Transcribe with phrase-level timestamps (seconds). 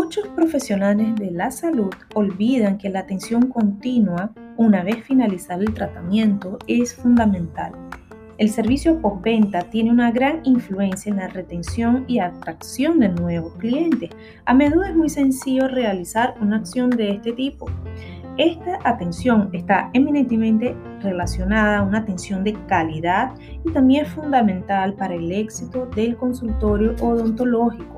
[0.00, 6.56] Muchos profesionales de la salud olvidan que la atención continua, una vez finalizado el tratamiento,
[6.68, 7.72] es fundamental.
[8.38, 14.10] El servicio postventa tiene una gran influencia en la retención y atracción de nuevos clientes.
[14.44, 17.66] A menudo es muy sencillo realizar una acción de este tipo.
[18.36, 23.32] Esta atención está eminentemente relacionada a una atención de calidad
[23.66, 27.97] y también es fundamental para el éxito del consultorio odontológico.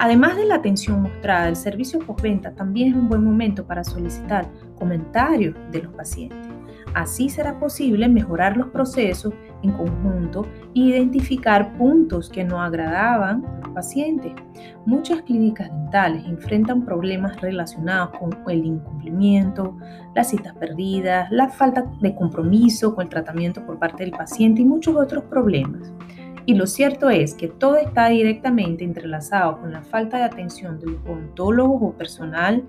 [0.00, 4.48] Además de la atención mostrada, el servicio postventa también es un buen momento para solicitar
[4.76, 6.48] comentarios de los pacientes.
[6.94, 9.34] Así será posible mejorar los procesos
[9.64, 14.36] en conjunto e identificar puntos que no agradaban al paciente.
[14.86, 19.76] Muchas clínicas dentales enfrentan problemas relacionados con el incumplimiento,
[20.14, 24.64] las citas perdidas, la falta de compromiso con el tratamiento por parte del paciente y
[24.64, 25.92] muchos otros problemas.
[26.48, 30.86] Y lo cierto es que todo está directamente entrelazado con la falta de atención de
[30.86, 32.64] los odontólogos o personal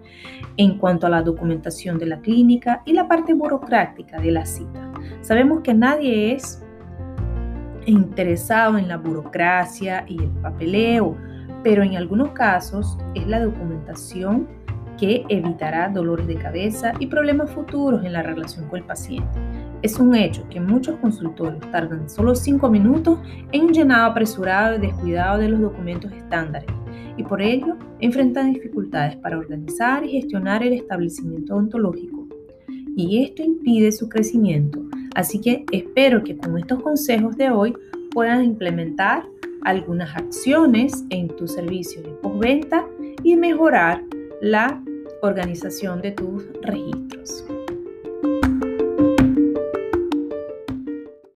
[0.57, 4.91] en cuanto a la documentación de la clínica y la parte burocrática de la cita.
[5.21, 6.61] Sabemos que nadie es
[7.85, 11.15] interesado en la burocracia y el papeleo,
[11.63, 14.45] pero en algunos casos es la documentación
[14.99, 19.39] que evitará dolores de cabeza y problemas futuros en la relación con el paciente.
[19.81, 23.19] Es un hecho que muchos consultorios tardan solo 5 minutos
[23.51, 26.69] en un llenado apresurado y descuidado de los documentos estándares
[27.15, 32.27] y por ello enfrentan dificultades para organizar y gestionar el establecimiento odontológico.
[32.95, 34.79] Y esto impide su crecimiento.
[35.15, 37.73] Así que espero que con estos consejos de hoy
[38.11, 39.25] puedas implementar
[39.63, 42.85] algunas acciones en tu servicio de postventa
[43.23, 44.01] y mejorar
[44.41, 44.81] la
[45.21, 47.43] organización de tus registros.